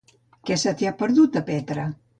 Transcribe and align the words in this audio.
Què 0.49 0.57
se 0.61 0.73
t'hi 0.79 0.89
ha 0.91 0.95
perdut, 1.03 1.39
a 1.43 1.47
Petra? 1.53 1.89